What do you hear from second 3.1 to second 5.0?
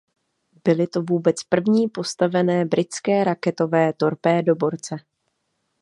raketové torpédoborce.